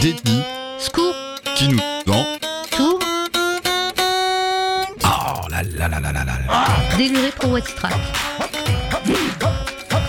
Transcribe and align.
détenu, 0.00 0.42
Scoop, 0.78 1.14
qui 1.56 1.68
nous 1.68 1.78
vend. 2.06 2.24
tout, 2.70 2.98
Oh 5.04 5.48
là 5.50 5.62
là 5.62 5.88
là 5.88 6.00
là 6.00 6.12
là 6.12 6.24
là 6.24 6.24
là. 6.24 6.96
déluré 6.96 7.30
pro 7.32 7.58
Track. 7.60 7.92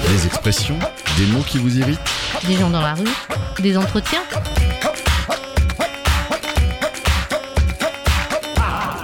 Des 0.07 0.25
expressions, 0.25 0.77
des 1.17 1.25
mots 1.27 1.43
qui 1.43 1.57
vous 1.57 1.77
irritent. 1.77 1.99
Des 2.45 2.55
gens 2.55 2.69
dans 2.69 2.81
la 2.81 2.93
rue, 2.93 3.07
des 3.59 3.77
entretiens. 3.77 4.21
Oh 4.33 4.91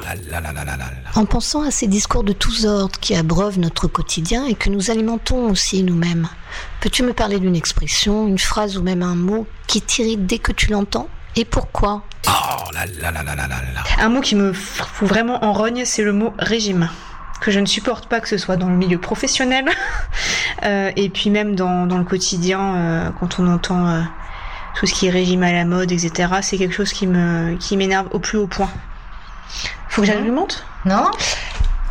là 0.04 0.16
là 0.30 0.42
là 0.42 0.52
là 0.52 0.64
là 0.66 0.75
là. 0.75 0.75
En 1.16 1.24
pensant 1.24 1.62
à 1.62 1.72
ces 1.72 1.88
discours 1.88 2.26
de 2.26 2.34
tous 2.34 2.66
ordres 2.66 3.00
qui 3.00 3.16
abreuvent 3.16 3.58
notre 3.58 3.88
quotidien 3.88 4.46
et 4.48 4.54
que 4.54 4.70
nous 4.70 4.92
alimentons 4.92 5.50
aussi 5.50 5.82
nous-mêmes, 5.82 6.28
peux-tu 6.82 7.04
me 7.04 7.14
parler 7.14 7.40
d'une 7.40 7.56
expression, 7.56 8.28
une 8.28 8.38
phrase 8.38 8.78
ou 8.78 8.84
même 8.84 9.02
un 9.02 9.16
mot 9.16 9.48
qui 9.66 9.82
t'irrite 9.82 10.26
dès 10.26 10.40
que 10.40 10.52
tu 10.52 10.72
l'entends 10.72 11.08
Et 11.38 11.46
pourquoi? 11.46 12.04
Oh 12.28 12.70
là 12.74 12.86
là 12.86 13.12
là 13.12 13.24
là 13.24 13.34
là 13.34 13.48
là 13.48 13.62
là. 13.74 13.84
Un 13.98 14.10
mot 14.10 14.20
qui 14.20 14.36
me 14.36 14.52
fout 14.52 15.08
vraiment 15.08 15.42
en 15.46 15.54
rogne, 15.54 15.86
c'est 15.86 16.04
le 16.04 16.12
mot 16.12 16.34
régime. 16.38 16.90
Que 17.40 17.50
je 17.50 17.62
ne 17.62 17.66
supporte 17.66 18.10
pas 18.10 18.20
que 18.20 18.28
ce 18.28 18.38
soit 18.38 18.58
dans 18.58 18.68
le 18.68 18.76
milieu 18.76 18.98
professionnel 18.98 19.70
euh, 20.64 20.92
et 20.98 21.08
puis 21.08 21.30
même 21.30 21.56
dans, 21.56 21.88
dans 21.88 21.98
le 21.98 22.04
quotidien, 22.04 22.76
euh, 22.76 23.10
quand 23.22 23.40
on 23.40 23.48
entend 23.48 23.88
euh, 23.88 24.02
tout 24.78 24.86
ce 24.86 24.94
qui 24.94 25.08
est 25.08 25.12
régime 25.12 25.44
à 25.44 25.54
la 25.54 25.64
mode, 25.64 25.94
etc. 25.94 26.34
C'est 26.42 26.58
quelque 26.58 26.76
chose 26.76 26.92
qui 26.92 27.08
me 27.08 27.56
qui 27.56 27.78
m'énerve 27.78 28.08
au 28.12 28.20
plus 28.20 28.38
haut 28.38 28.48
point. 28.48 28.70
Faut 29.88 30.02
que 30.02 30.08
j'argumente 30.08 30.66
Non? 30.86 31.10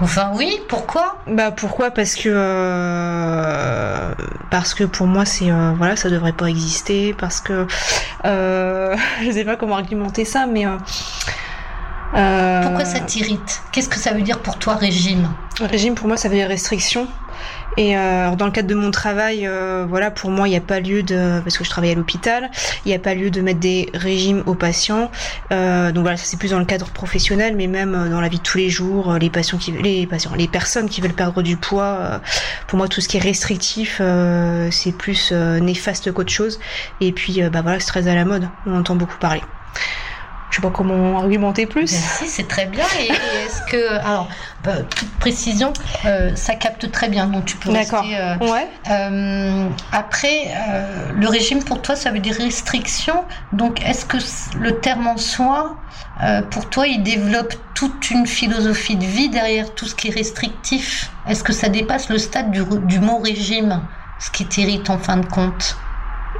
Enfin 0.01 0.33
oui, 0.35 0.61
pourquoi? 0.69 1.19
Bah 1.29 1.53
pourquoi? 1.53 1.91
Parce 1.91 2.17
que 2.17 2.29
euh, 2.29 4.13
parce 4.51 4.75
que 4.75 4.85
pour 4.85 5.07
moi 5.07 5.25
c'est 5.25 5.51
euh, 5.51 5.73
voilà 5.77 5.95
ça 5.97 6.11
devrait 6.11 6.33
pas 6.33 6.47
exister 6.47 7.15
parce 7.15 7.41
que 7.41 7.67
euh, 8.25 8.97
je 9.25 9.31
sais 9.31 9.45
pas 9.45 9.57
comment 9.57 9.77
argumenter 9.77 10.25
ça 10.25 10.47
mais 10.47 10.65
euh, 12.15 12.63
Pourquoi 12.63 12.85
ça 12.85 13.01
t'irrite? 13.01 13.63
Qu'est-ce 13.73 13.89
que 13.89 13.99
ça 13.99 14.13
veut 14.13 14.23
dire 14.23 14.41
pour 14.41 14.59
toi 14.59 14.75
régime? 14.75 15.29
Régime 15.61 15.95
pour 15.95 16.09
moi 16.09 16.17
ça 16.17 16.29
veut 16.29 16.37
dire 16.37 16.49
restriction. 16.49 17.09
Et 17.77 17.97
euh, 17.97 18.35
dans 18.37 18.47
le 18.47 18.53
cadre 18.53 18.69
de 18.69 18.75
mon 18.75 18.93
travail, 18.93 19.47
euh, 19.47 19.85
voilà, 19.89 20.13
pour 20.13 20.31
moi, 20.31 20.47
il 20.47 20.53
n'y 20.53 20.57
a 20.57 20.61
pas 20.61 20.79
lieu 20.79 21.03
de, 21.03 21.41
parce 21.43 21.59
que 21.59 21.65
je 21.65 21.71
travaille 21.71 21.91
à 21.91 21.95
l'hôpital, 21.97 22.49
il 22.85 22.89
n'y 22.89 22.95
a 22.95 23.01
pas 23.01 23.15
lieu 23.15 23.31
de 23.31 23.41
mettre 23.41 23.59
des 23.59 23.91
régimes 23.95 24.45
aux 24.47 24.55
patients. 24.55 25.11
Euh, 25.51 25.91
donc 25.91 26.03
voilà, 26.03 26.17
ça 26.17 26.25
c'est 26.25 26.39
plus 26.39 26.51
dans 26.53 26.61
le 26.61 26.65
cadre 26.65 26.87
professionnel, 26.91 27.57
mais 27.57 27.67
même 27.67 27.95
euh, 27.95 28.09
dans 28.09 28.21
la 28.21 28.29
vie 28.29 28.39
de 28.39 28.43
tous 28.43 28.59
les 28.59 28.71
jours, 28.71 29.13
euh, 29.13 29.19
les 29.19 29.29
patients 29.29 29.59
qui, 29.59 29.73
les 29.73 30.07
patients, 30.07 30.31
les 30.37 30.47
personnes 30.47 30.89
qui 30.89 31.01
veulent 31.01 31.15
perdre 31.15 31.43
du 31.43 31.57
poids, 31.57 31.99
euh, 32.01 32.19
pour 32.69 32.79
moi, 32.79 32.87
tout 32.87 33.01
ce 33.01 33.09
qui 33.09 33.17
est 33.17 33.21
restrictif, 33.21 33.99
euh, 34.01 34.69
c'est 34.71 34.93
plus 34.93 35.31
euh, 35.33 35.59
néfaste 35.59 36.13
qu'autre 36.13 36.33
chose. 36.33 36.61
Et 37.01 37.11
puis, 37.11 37.43
bah 37.53 37.63
voilà, 37.63 37.81
c'est 37.81 37.89
très 37.89 38.07
à 38.07 38.15
la 38.15 38.25
mode. 38.25 38.49
On 38.67 38.79
entend 38.79 38.95
beaucoup 38.95 39.19
parler. 39.19 39.43
Je 40.55 40.61
sais 40.61 40.63
pas 40.63 40.71
comment 40.71 41.19
argumenter 41.19 41.67
plus. 41.67 41.91
Merci, 41.91 42.29
c'est 42.29 42.47
très 42.47 42.67
bien. 42.67 42.85
Et, 43.01 43.07
et 43.07 43.11
est-ce 43.11 43.61
que, 43.73 43.93
alors, 44.07 44.29
euh, 44.69 44.85
toute 44.95 45.11
précision, 45.19 45.73
euh, 46.05 46.31
ça 46.37 46.55
capte 46.55 46.93
très 46.93 47.09
bien, 47.09 47.27
donc 47.27 47.45
tu 47.45 47.57
peux 47.57 47.73
D'accord. 47.73 48.03
rester. 48.05 48.17
euh, 48.21 48.37
Ouais. 48.39 48.69
Après, 49.91 50.55
le 51.13 51.27
régime 51.27 51.65
pour 51.65 51.83
toi, 51.83 51.97
ça 51.97 52.13
veut 52.13 52.21
dire 52.21 52.37
restriction. 52.37 53.25
Donc, 53.53 53.85
est-ce 53.85 54.05
que 54.05 54.17
le 54.57 54.79
terme 54.79 55.09
en 55.09 55.17
soi, 55.17 55.75
pour 56.53 56.71
toi, 56.71 56.87
il 56.87 57.03
développe 57.03 57.55
toute 57.75 58.13
une 58.13 58.25
philosophie 58.29 58.95
de 58.95 59.05
vie 59.05 59.31
derrière 59.31 59.75
tout 59.75 59.87
ce 59.87 59.97
qui 59.97 60.07
est 60.07 60.15
restrictif? 60.15 61.11
Est-ce 61.29 61.43
que 61.43 61.53
ça 61.53 61.69
dépasse 61.69 62.11
le 62.11 62.19
stade 62.19 62.53
du, 62.53 62.63
du 62.85 63.01
mot 63.01 63.19
régime, 63.19 63.81
ce 64.21 64.31
qui 64.31 64.47
t'irrite 64.47 64.89
en 64.89 64.99
fin 64.99 65.17
de 65.17 65.27
compte? 65.27 65.77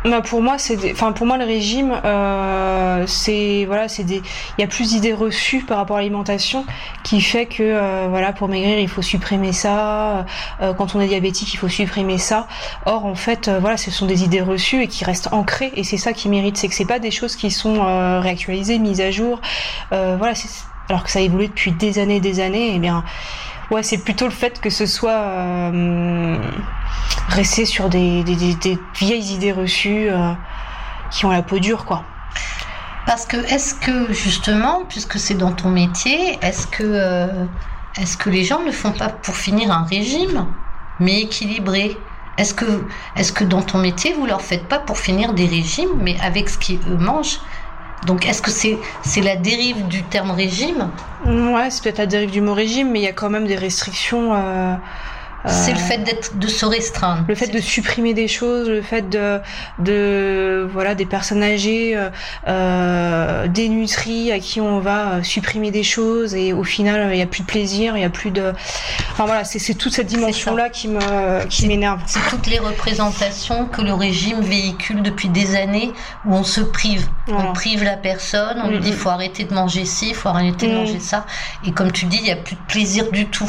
Bah, 0.05 0.21
pour 0.21 0.43
moi, 0.43 0.59
c'est, 0.59 0.77
des- 0.77 0.93
enfin 0.93 1.13
pour 1.13 1.27
moi 1.27 1.39
le 1.39 1.45
régime, 1.47 1.99
euh, 2.05 3.05
c'est 3.07 3.65
voilà, 3.67 3.89
c'est 3.89 4.05
des, 4.05 4.23
il 4.59 4.61
y 4.61 4.65
a 4.65 4.67
plus 4.67 4.89
d'idées 4.91 5.15
reçues 5.15 5.61
par 5.65 5.79
rapport 5.79 5.97
à 5.97 6.01
l'alimentation 6.01 6.67
qui 7.05 7.23
fait 7.23 7.47
que 7.47 7.63
euh, 7.63 8.07
voilà, 8.11 8.35
pour 8.35 8.49
maigrir 8.49 8.79
il 8.79 8.89
faut 8.89 9.01
supprimer 9.01 9.53
ça, 9.53 10.27
euh, 10.61 10.75
quand 10.75 10.95
on 10.95 11.01
est 11.01 11.07
diabétique 11.07 11.55
il 11.55 11.57
faut 11.57 11.69
supprimer 11.69 12.19
ça. 12.19 12.49
Or 12.85 13.07
en 13.07 13.15
fait, 13.15 13.49
euh, 13.49 13.59
voilà, 13.61 13.79
ce 13.79 13.91
sont 13.91 14.05
des 14.05 14.25
idées 14.25 14.43
reçues 14.43 14.83
et 14.83 14.89
qui 14.89 15.05
restent 15.05 15.33
ancrées 15.33 15.73
et 15.75 15.85
c'est 15.85 15.97
ça 15.97 16.13
qui 16.13 16.29
mérite, 16.29 16.59
c'est 16.59 16.69
que 16.69 16.75
c'est 16.75 16.85
pas 16.85 16.99
des 16.99 17.11
choses 17.11 17.35
qui 17.35 17.51
sont 17.51 17.77
euh, 17.87 18.21
réactualisées, 18.21 18.79
mises 18.79 19.01
à 19.01 19.11
jour. 19.11 19.41
Euh, 19.93 20.17
voilà, 20.19 20.35
alors 20.91 21.05
que 21.05 21.11
ça 21.11 21.21
a 21.21 21.23
évolué 21.23 21.49
depuis 21.49 21.73
des 21.73 21.99
années 21.99 22.17
et 22.17 22.21
des 22.21 22.41
années, 22.41 22.75
et 22.75 22.79
bien. 22.79 23.05
Ouais, 23.71 23.83
c'est 23.83 23.99
plutôt 23.99 24.27
le 24.27 24.31
fait 24.31 24.61
que 24.61 24.69
ce 24.69 24.85
soit 24.85 25.11
euh, 25.13 26.37
resté 27.29 27.65
sur 27.65 27.89
des, 27.89 28.23
vieilles 28.95 29.33
idées 29.33 29.53
reçues 29.53 30.09
euh, 30.11 30.33
qui 31.11 31.25
ont 31.25 31.31
la 31.31 31.43
peau 31.43 31.59
dure, 31.59 31.87
quoi. 31.87 32.05
Parce 33.07 33.27
que 33.27 33.37
est-ce 33.37 33.75
que 33.75 34.13
justement, 34.13 34.85
puisque 34.89 35.19
c'est 35.19 35.35
dans 35.35 35.53
ton 35.53 35.71
métier, 35.71 36.39
est-ce 36.43 36.67
que 36.67 36.83
euh, 36.85 37.47
les 38.27 38.45
gens 38.45 38.61
ne 38.63 38.71
font 38.71 38.93
pas 38.93 39.09
pour 39.09 39.37
finir 39.37 39.71
un 39.73 39.85
régime, 39.85 40.47
mais 41.01 41.23
équilibré? 41.23 41.97
Est-ce 42.37 42.53
que 42.53 42.85
est-ce 43.17 43.33
que 43.33 43.45
dans 43.45 43.63
ton 43.63 43.79
métier 43.79 44.13
vous 44.13 44.27
leur 44.27 44.43
faites 44.43 44.67
pas 44.67 44.79
pour 44.79 44.99
finir 44.99 45.35
des 45.35 45.47
régimes, 45.47 46.01
mais 46.01 46.19
avec 46.21 46.49
ce 46.49 46.59
qu'ils 46.59 46.81
eux 46.89 46.97
mangent? 46.97 47.39
Donc 48.07 48.27
est-ce 48.27 48.43
que 48.43 48.51
c'est 48.51 49.21
la 49.23 49.37
dérive 49.37 49.87
du 49.89 50.03
terme 50.03 50.31
régime? 50.31 50.91
Ouais, 51.27 51.71
c'est 51.71 51.83
peut-être 51.83 51.99
la 51.99 52.07
dérive 52.07 52.31
du 52.31 52.41
mot 52.41 52.55
régime, 52.55 52.91
mais 52.91 53.01
il 53.01 53.05
y 53.05 53.09
a 53.09 53.13
quand 53.13 53.31
même 53.31 53.47
des 53.47 53.57
restrictions. 53.57 54.35
euh, 54.35 54.75
C'est 55.47 55.73
euh, 55.73 55.75
le 55.75 55.81
fait 55.81 55.99
d'être 55.99 56.39
de 56.39 56.47
se 56.49 56.65
restreindre. 56.65 57.25
Le 57.29 57.35
fait 57.35 57.49
de 57.49 57.61
supprimer 57.61 58.15
des 58.15 58.29
choses, 58.29 58.69
le 58.69 58.83
fait 58.83 59.09
de, 59.11 59.41
de 59.79 60.67
voilà, 60.73 60.95
des 60.95 61.05
personnes 61.07 61.43
âgées, 61.43 61.97
euh, 61.97 62.09
euh, 62.49 63.47
dénutries 63.49 64.33
à 64.33 64.39
qui 64.39 64.61
on 64.61 64.81
va 64.81 65.09
euh, 65.15 65.23
supprimer 65.23 65.71
des 65.71 65.83
choses 65.83 66.35
et 66.35 66.53
au 66.53 66.65
final 66.65 67.11
il 67.13 67.17
n'y 67.17 67.23
a 67.23 67.27
plus 67.27 67.43
de 67.43 67.47
plaisir, 67.47 67.97
il 67.97 68.01
n'y 68.01 68.05
a 68.07 68.11
plus 68.11 68.31
de, 68.31 68.53
enfin 69.13 69.27
voilà, 69.27 69.45
c'est 69.45 69.75
toute 69.75 69.93
cette 69.93 70.07
dimension-là 70.07 70.71
qui 70.71 70.89
me 70.89 71.45
qui 71.47 71.67
m'énerve. 71.67 72.01
C'est 72.07 72.27
toutes 72.31 72.47
les 72.47 72.59
représentations 72.59 73.67
que 73.67 73.83
le 73.83 73.93
régime 73.93 74.41
véhicule 74.41 75.03
depuis 75.03 75.29
des 75.29 75.57
années 75.57 75.93
où 76.25 76.35
on 76.35 76.45
se 76.45 76.61
prive. 76.61 77.07
Voilà. 77.27 77.51
On 77.51 77.53
prive 77.53 77.85
la 77.85 77.97
personne, 77.97 78.61
on 78.65 78.69
lui 78.71 78.79
dit 78.81 78.91
Mm, 78.91 78.95
mm. 78.95 78.97
faut 78.97 79.09
arrêter 79.11 79.45
de 79.45 79.55
manger 79.55 79.85
ci, 79.85 80.11
il 80.11 80.15
faut 80.15 80.29
arrêter 80.29 80.67
de 80.69 80.73
Mm. 80.73 80.77
manger 80.77 81.01
ça. 81.01 81.27
Et 81.67 81.73
comme 81.73 81.93
tu 81.93 82.07
dis, 82.07 82.17
il 82.19 82.25
n'y 82.25 82.31
a 82.31 82.37
plus 82.37 82.55
de 82.57 82.61
plaisir 82.69 83.11
du 83.11 83.27
tout. 83.27 83.49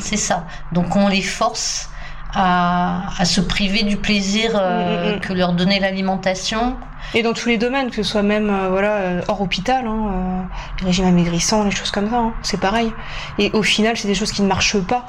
C'est 0.00 0.16
ça. 0.16 0.46
Donc 0.72 0.96
on 0.96 1.08
les 1.12 1.22
force 1.22 1.88
à, 2.34 3.02
à 3.18 3.24
se 3.24 3.40
priver 3.40 3.82
du 3.82 3.96
plaisir 3.96 4.52
euh, 4.54 4.82
Mm, 4.82 5.12
mm, 5.12 5.16
mm. 5.16 5.20
que 5.20 5.32
leur 5.32 5.52
donnait 5.52 5.80
l'alimentation. 5.80 6.76
Et 7.14 7.22
dans 7.22 7.32
tous 7.32 7.48
les 7.48 7.58
domaines, 7.58 7.90
que 7.90 7.96
ce 7.96 8.02
soit 8.02 8.22
même 8.22 8.48
euh, 8.48 8.68
voilà 8.70 8.96
euh, 8.96 9.22
hors 9.28 9.40
hôpital, 9.40 9.86
hein, 9.86 10.06
euh, 10.08 10.42
les 10.80 10.86
régimes 10.86 11.06
amaigrissants, 11.06 11.64
les 11.64 11.70
choses 11.70 11.90
comme 11.90 12.08
ça, 12.08 12.16
hein, 12.16 12.34
c'est 12.42 12.60
pareil. 12.60 12.92
Et 13.38 13.50
au 13.52 13.62
final, 13.62 13.96
c'est 13.96 14.08
des 14.08 14.14
choses 14.14 14.32
qui 14.32 14.42
ne 14.42 14.48
marchent 14.48 14.80
pas. 14.80 15.06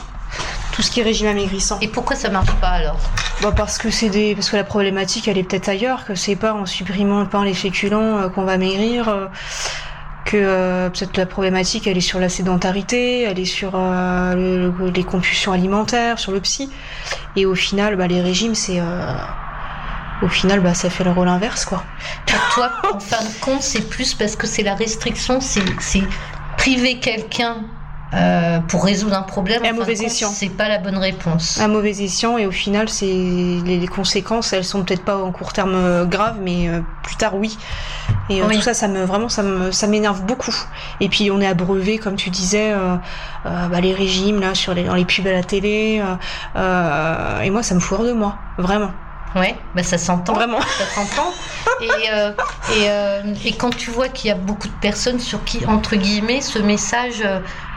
Tout 0.72 0.82
ce 0.82 0.90
qui 0.90 1.02
est 1.02 1.04
régime 1.04 1.28
amaigrissant. 1.28 1.78
Et 1.82 1.88
pourquoi 1.88 2.16
ça 2.16 2.30
marche 2.30 2.52
pas 2.60 2.70
alors? 2.70 2.98
Bah 3.44 3.54
parce 3.56 3.78
que 3.78 3.92
c'est 3.92 4.10
des 4.10 4.34
parce 4.34 4.50
que 4.50 4.56
la 4.56 4.64
problématique 4.64 5.28
elle 5.28 5.38
est 5.38 5.44
peut-être 5.44 5.70
ailleurs, 5.70 6.06
que 6.06 6.16
c'est 6.16 6.36
pas 6.36 6.54
en 6.54 6.66
supprimant 6.66 7.20
le 7.20 7.28
pain, 7.28 7.46
les 7.46 7.54
féculents 7.54 8.28
qu'on 8.30 8.44
va 8.44 8.58
maigrir. 8.58 9.30
Euh, 10.36 10.90
que 10.90 10.90
euh, 10.90 10.90
peut-être 10.90 11.18
la 11.18 11.26
problématique 11.26 11.88
elle 11.88 11.98
est 11.98 12.02
sur 12.02 12.20
la 12.20 12.30
sédentarité, 12.30 13.24
elle 13.24 13.40
est 13.40 13.46
sur 13.46 13.74
euh, 13.76 14.34
le- 14.36 14.72
le- 14.86 14.90
les 14.92 15.04
compulsions 15.04 15.52
alimentaires, 15.52 16.20
sur 16.20 16.32
le 16.32 16.40
psy. 16.40 16.70
Et 17.36 17.46
au 17.46 17.56
final, 17.56 17.96
bah, 17.96 18.08
les 18.08 18.22
régimes 18.22 18.56
c'est 18.56 18.80
euh, 18.80 19.14
au 20.22 20.28
final 20.28 20.60
bah 20.62 20.74
ça 20.74 20.90
fait 20.90 21.04
le 21.04 21.12
rôle 21.12 21.28
inverse 21.28 21.66
quoi. 21.66 21.84
Pour 22.28 22.40
toi, 22.54 22.72
en 22.94 23.00
fin 23.00 23.24
de 23.24 23.30
compte, 23.42 23.62
c'est 23.62 23.90
plus 23.90 24.14
parce 24.14 24.36
que 24.36 24.48
c'est 24.48 24.64
la 24.64 24.76
restriction, 24.76 25.40
c'est 25.42 25.62
priver 26.58 27.00
quelqu'un 27.00 27.58
euh, 28.14 28.60
pour 28.60 28.86
résoudre 28.86 29.16
un 29.16 29.24
problème. 29.24 29.66
À 29.66 29.74
mauvais 29.74 29.94
escient. 30.04 30.30
C'est 30.30 30.50
pas 30.50 30.70
la 30.70 30.78
bonne 30.78 30.98
réponse. 30.98 31.60
un 31.60 31.68
mauvais 31.68 31.90
escient 32.04 32.38
et 32.38 32.46
au 32.46 32.52
final 32.52 32.88
c'est 32.88 33.06
les, 33.08 33.78
les 33.80 33.88
conséquences 33.88 34.54
elles 34.54 34.64
sont 34.64 34.84
peut-être 34.84 35.04
pas 35.04 35.18
en 35.18 35.32
court 35.32 35.52
terme 35.52 35.74
euh, 35.74 36.06
graves 36.06 36.38
mais 36.42 36.70
euh, 36.70 36.82
plus 37.02 37.16
tard 37.16 37.36
oui 37.36 37.58
et 38.30 38.42
euh, 38.42 38.46
Oui. 38.48 38.56
tout 38.58 38.62
ça 38.62 38.74
ça 38.74 38.88
me 38.88 39.04
vraiment 39.04 39.30
ça 39.30 39.44
me 39.44 39.72
ça 39.72 39.88
m'énerve 39.88 40.22
beaucoup 40.24 40.56
et 41.00 41.10
puis 41.10 41.30
on 41.32 41.40
est 41.42 41.48
abreuvé 41.48 41.98
comme 41.98 42.16
tu 42.16 42.30
disais 42.30 42.72
euh, 42.72 42.96
euh, 43.46 43.68
bah, 43.68 43.82
les 43.82 43.94
régimes 43.94 44.40
là 44.40 44.54
sur 44.56 44.74
les 44.74 44.84
dans 44.84 44.96
les 44.96 45.06
pubs 45.06 45.28
à 45.28 45.32
la 45.32 45.44
télé 45.44 46.02
et 46.56 47.50
moi 47.50 47.64
ça 47.64 47.76
me 47.76 47.80
fout 47.80 48.00
hors 48.00 48.06
de 48.06 48.14
moi 48.14 48.38
vraiment 48.58 48.92
Ouais, 49.36 49.56
bah 49.74 49.82
ça 49.82 49.98
s'entend. 49.98 50.34
vraiment 50.34 50.62
Ça 50.62 50.86
s'entend. 50.94 51.32
Et, 51.82 51.90
euh, 52.14 52.30
et, 52.78 52.88
euh, 52.88 53.34
et 53.44 53.54
quand 53.54 53.76
tu 53.76 53.90
vois 53.90 54.08
qu'il 54.08 54.28
y 54.28 54.32
a 54.32 54.36
beaucoup 54.36 54.68
de 54.68 54.74
personnes 54.74 55.20
sur 55.20 55.44
qui, 55.44 55.66
entre 55.66 55.96
guillemets, 55.96 56.40
ce 56.40 56.60
message 56.60 57.24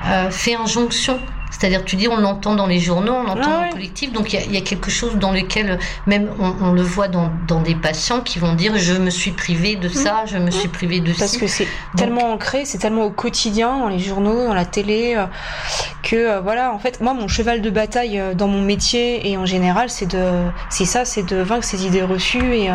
euh, 0.05 0.31
fait 0.31 0.55
injonction. 0.55 1.19
C'est-à-dire, 1.58 1.85
tu 1.85 1.97
dis, 1.97 2.06
on 2.08 2.17
l'entend 2.19 2.55
dans 2.55 2.67
les 2.67 2.79
journaux, 2.81 3.14
on 3.14 3.23
l'entend 3.23 3.41
Ah 3.47 3.61
dans 3.61 3.67
le 3.69 3.73
collectif, 3.73 4.12
donc 4.12 4.32
il 4.32 4.38
y 4.38 4.43
a- 4.43 4.44
il 4.44 4.53
y, 4.53 4.56
a 4.58 4.61
quelque 4.61 4.91
chose 4.91 5.17
dans 5.17 5.32
lequel, 5.32 5.79
même 6.06 6.29
on, 6.38 6.53
on 6.61 6.73
le 6.73 6.82
voit 6.82 7.08
dans, 7.08 7.32
dans 7.49 7.61
des 7.61 7.75
patients 7.75 8.20
qui 8.20 8.38
vont 8.38 8.55
dire, 8.55 8.76
je 8.76 8.93
me 8.93 9.08
suis 9.11 9.31
privé 9.31 9.76
de 9.76 9.88
ça, 9.88 10.25
je 10.26 10.37
me 10.37 10.50
suis 10.50 10.69
privé 10.69 11.00
de 11.00 11.12
Mmh. 11.12 11.17
parce 11.19 11.31
ci. 11.32 11.38
que 11.38 11.47
c'est 11.47 11.67
tellement 11.97 12.32
ancré, 12.32 12.64
c'est 12.67 12.79
tellement 12.79 13.05
au 13.05 13.11
quotidien, 13.11 13.79
dans 13.79 13.88
les 13.88 13.99
journaux, 13.99 14.47
dans 14.47 14.55
la 14.55 14.64
télé, 14.67 15.14
euh, 15.17 15.25
que 16.03 16.17
euh, 16.17 16.41
voilà, 16.41 16.73
en 16.75 16.79
fait, 16.79 17.00
moi, 17.00 17.14
mon 17.14 17.26
cheval 17.29 17.62
de 17.62 17.70
bataille 17.70 18.19
euh, 18.20 18.35
dans 18.35 18.49
mon 18.49 18.61
métier 18.61 19.29
et 19.31 19.37
en 19.38 19.47
général, 19.47 19.88
c'est 19.88 20.06
de, 20.06 20.23
c'est 20.69 20.85
ça, 20.85 21.05
c'est 21.05 21.23
de 21.23 21.37
vaincre 21.37 21.64
ces 21.64 21.87
idées 21.87 22.02
reçues 22.02 22.55
et 22.55 22.70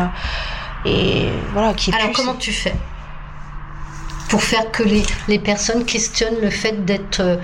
et 0.84 1.28
voilà 1.52 1.74
qui 1.74 1.90
est 1.90 1.94
Alors 1.94 2.10
comment 2.12 2.34
tu 2.34 2.50
fais? 2.52 2.74
Pour 4.32 4.42
faire 4.42 4.70
que 4.72 4.82
les, 4.82 5.02
les 5.28 5.38
personnes 5.38 5.84
questionnent 5.84 6.40
le 6.40 6.48
fait 6.48 6.86
d'être 6.86 7.20
euh, 7.20 7.36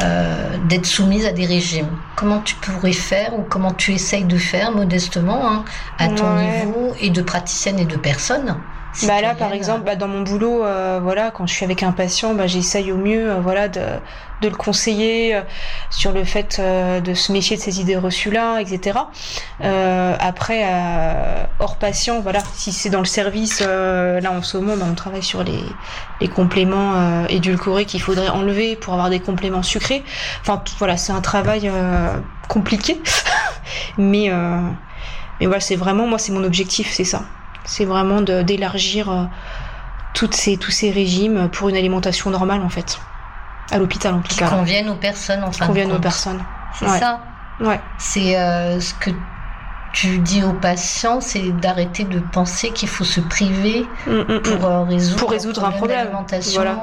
euh, 0.00 0.56
d'être 0.68 0.86
soumises 0.86 1.26
à 1.26 1.32
des 1.32 1.44
régimes 1.44 1.88
Comment 2.14 2.40
tu 2.40 2.54
pourrais 2.54 2.92
faire 2.92 3.34
ou 3.36 3.42
comment 3.42 3.72
tu 3.72 3.92
essayes 3.92 4.22
de 4.24 4.38
faire 4.38 4.70
modestement 4.70 5.40
hein, 5.50 5.64
à 5.98 6.06
ton 6.06 6.36
Ouais. 6.36 6.64
niveau 6.64 6.94
et 7.00 7.10
de 7.10 7.20
praticienne 7.20 7.80
et 7.80 7.84
de 7.84 7.96
personne 7.96 8.54
Bah 9.02 9.20
là, 9.20 9.34
par 9.34 9.52
exemple, 9.52 9.82
bah, 9.84 9.96
dans 9.96 10.08
mon 10.08 10.22
boulot, 10.22 10.64
euh, 10.64 11.00
voilà, 11.02 11.30
quand 11.30 11.46
je 11.46 11.52
suis 11.54 11.64
avec 11.64 11.82
un 11.82 11.92
patient, 11.92 12.34
bah, 12.34 12.46
j'essaye 12.46 12.92
au 12.92 12.96
mieux, 12.96 13.30
euh, 13.30 13.40
voilà, 13.40 13.68
de, 13.68 13.80
de 14.40 14.48
le 14.48 14.54
conseiller 14.56 15.34
euh, 15.34 15.42
sur 15.90 16.12
le 16.12 16.24
fait 16.24 16.58
euh, 16.58 17.00
de 17.00 17.12
se 17.12 17.30
méfier 17.32 17.56
de 17.56 17.62
ces 17.62 17.80
idées 17.80 17.96
reçues-là, 17.96 18.60
etc. 18.60 18.98
Euh, 19.62 20.16
après, 20.18 20.62
euh, 20.66 21.44
hors 21.58 21.76
patient, 21.76 22.20
voilà, 22.20 22.40
si 22.54 22.72
c'est 22.72 22.88
dans 22.90 23.00
le 23.00 23.04
service, 23.06 23.62
euh, 23.66 24.20
là 24.20 24.32
en 24.32 24.42
ce 24.42 24.56
moment, 24.56 24.76
bah, 24.76 24.86
on 24.90 24.94
travaille 24.94 25.22
sur 25.22 25.44
les, 25.44 25.60
les 26.20 26.28
compléments 26.28 26.94
euh, 26.96 27.26
édulcorés 27.28 27.84
qu'il 27.84 28.00
faudrait 28.00 28.28
enlever 28.28 28.76
pour 28.76 28.94
avoir 28.94 29.10
des 29.10 29.20
compléments 29.20 29.62
sucrés. 29.62 30.04
Enfin, 30.40 30.56
tout- 30.64 30.74
voilà, 30.78 30.96
c'est 30.96 31.12
un 31.12 31.20
travail 31.20 31.68
euh, 31.72 32.08
compliqué, 32.48 33.02
mais 33.98 34.30
euh, 34.30 34.58
mais 35.40 35.46
voilà, 35.46 35.60
c'est 35.60 35.76
vraiment 35.76 36.06
moi, 36.06 36.18
c'est 36.18 36.32
mon 36.32 36.44
objectif, 36.44 36.90
c'est 36.92 37.04
ça. 37.04 37.24
C'est 37.66 37.84
vraiment 37.84 38.20
d'élargir 38.22 39.10
euh, 39.10 39.24
ces, 40.32 40.56
tous 40.56 40.70
ces 40.70 40.90
régimes 40.90 41.48
pour 41.50 41.68
une 41.68 41.76
alimentation 41.76 42.30
normale 42.30 42.62
en 42.62 42.68
fait. 42.70 42.98
À 43.70 43.78
l'hôpital 43.78 44.14
en 44.14 44.20
tout 44.20 44.28
qui 44.28 44.38
cas. 44.38 44.44
là. 44.50 44.56
conviennent 44.56 44.88
aux 44.88 44.94
personnes 44.94 45.42
en 45.44 45.50
Qui 45.50 45.58
fin 45.58 45.64
de 45.66 45.68
conviennent 45.68 45.92
aux 45.92 45.98
personnes. 45.98 46.40
C'est 46.74 46.86
Ouais. 46.88 46.98
ça. 46.98 47.20
Ouais. 47.60 47.80
C'est 47.98 48.38
euh, 48.38 48.80
ce 48.80 48.94
que 48.94 49.10
tu 49.92 50.18
dis 50.18 50.42
aux 50.44 50.52
patients, 50.52 51.20
c'est 51.20 51.50
d'arrêter 51.52 52.04
de 52.04 52.18
penser 52.20 52.70
qu'il 52.70 52.88
faut 52.88 53.04
se 53.04 53.20
priver 53.20 53.86
Mm, 54.06 54.10
mm, 54.12 54.32
mm. 54.34 54.40
pour 54.42 54.64
euh, 54.66 54.84
résoudre, 54.84 55.18
Pour 55.20 55.30
résoudre 55.30 55.64
un 55.64 55.70
problème. 55.72 56.04
d'alimentation. 56.04 56.60
Voilà. 56.62 56.78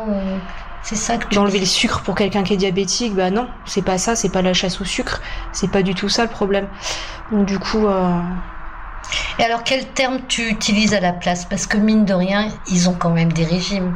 C'est 0.81 0.95
ça 0.95 1.15
que 1.17 1.27
tu 1.27 1.35
D'enlever 1.35 1.59
le 1.59 1.65
sucre 1.65 2.01
pour 2.01 2.13
quelqu'un 2.15 2.43
qui 2.43 2.53
est 2.55 2.57
diabétique, 2.57 3.15
bah 3.15 3.29
non, 3.31 3.47
c'est 3.65 3.83
pas 3.83 3.97
ça, 3.97 4.15
c'est 4.17 4.27
pas 4.29 4.41
la 4.41 4.53
chasse 4.53 4.81
au 4.81 4.83
sucre, 4.83 5.21
c'est 5.53 5.71
pas 5.71 5.81
du 5.81 5.95
tout 5.95 6.09
ça 6.09 6.23
le 6.23 6.29
problème. 6.29 6.67
Donc 7.31 7.45
du 7.45 7.57
coup, 7.57 7.87
Et 9.39 9.43
alors, 9.43 9.63
quel 9.63 9.85
terme 9.87 10.19
tu 10.27 10.47
utilises 10.49 10.93
à 10.93 10.99
la 10.99 11.13
place? 11.13 11.45
Parce 11.45 11.65
que 11.67 11.77
mine 11.77 12.05
de 12.05 12.13
rien, 12.13 12.49
ils 12.67 12.89
ont 12.89 12.93
quand 12.93 13.09
même 13.09 13.31
des 13.33 13.45
régimes, 13.45 13.93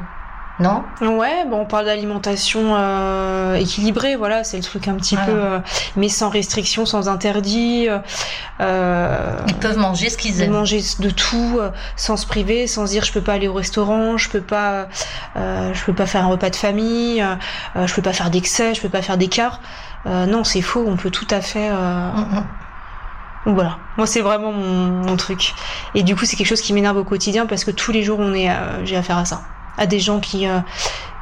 non? 0.60 0.84
Ouais, 1.02 1.46
bon, 1.48 1.62
on 1.62 1.66
parle 1.66 1.86
d'alimentation 1.86 2.76
euh, 2.76 3.56
équilibrée, 3.56 4.16
voilà, 4.16 4.44
c'est 4.44 4.58
le 4.58 4.64
truc 4.64 4.88
un 4.88 4.96
petit 4.96 5.16
Voilà. 5.16 5.32
peu, 5.32 5.40
euh, 5.40 5.60
mais 5.96 6.10
sans 6.10 6.30
restriction, 6.30 6.86
sans 6.88 7.08
interdit. 7.10 7.88
euh, 8.60 9.38
Ils 9.48 9.54
peuvent 9.56 9.78
manger 9.78 10.10
ce 10.10 10.18
qu'ils 10.18 10.42
aiment. 10.42 10.54
manger 10.54 10.82
de 11.00 11.10
tout 11.12 11.60
sans 11.96 12.18
se 12.18 12.26
priver 12.26 12.66
sans 12.68 12.86
dire 12.86 13.04
je 13.06 13.12
peux 13.14 13.22
pas 13.22 13.34
aller 13.34 13.48
au 13.48 13.54
restaurant 13.54 14.18
je 14.18 14.30
peux 14.30 14.42
pas 14.42 14.88
je 15.36 15.84
peux 15.86 15.94
pas 15.94 16.06
faire 16.08 16.24
un 16.24 16.28
repas 16.28 16.50
de 16.50 16.56
famille 16.56 17.24
je 17.76 17.94
peux 17.94 18.02
pas 18.02 18.14
faire 18.14 18.32
d'excès 18.32 18.74
je 18.74 18.82
peux 18.82 18.90
pas 18.90 19.02
faire 19.04 19.18
d'écart 19.18 19.62
non 20.06 20.44
c'est 20.44 20.62
faux 20.62 20.84
on 20.88 20.96
peut 20.98 21.12
tout 21.12 21.28
à 21.30 21.42
fait 21.42 21.70
Mm, 21.70 22.20
mm. 22.38 22.44
Donc 23.46 23.56
voilà. 23.56 23.78
Moi 23.98 24.06
c'est 24.08 24.22
vraiment 24.22 24.52
mon, 24.52 24.88
mon 24.88 25.16
truc. 25.18 25.54
Et 25.96 26.04
du 26.04 26.16
coup 26.16 26.26
c'est 26.26 26.36
quelque 26.36 26.48
chose 26.48 26.62
qui 26.62 26.74
m'énerve 26.74 26.98
au 26.98 27.04
quotidien 27.04 27.46
parce 27.46 27.64
que 27.64 27.72
tous 27.72 27.92
les 27.92 28.04
jours 28.04 28.20
on 28.20 28.34
est 28.34 28.50
euh, 28.50 28.86
j'ai 28.86 28.98
affaire 28.98 29.18
à 29.18 29.26
ça. 29.26 29.42
À 29.78 29.86
des 29.86 30.00
gens 30.00 30.20
qui 30.20 30.48
euh, 30.48 30.60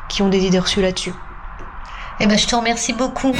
qui 0.09 0.21
ont 0.21 0.29
des 0.29 0.45
idées 0.45 0.59
reçues 0.59 0.81
là-dessus. 0.81 1.13
Eh 2.19 2.27
ben, 2.27 2.37
je 2.37 2.47
te 2.47 2.55
remercie 2.55 2.93
beaucoup. 2.93 3.33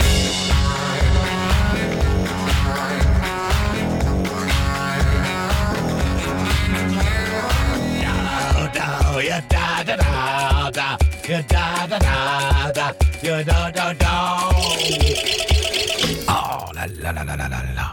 Oh, 9.18 9.22
ya 9.22 9.40
da 9.50 9.84
da 9.86 9.96
da 9.96 10.72
da, 10.72 10.98
ya 17.74 17.86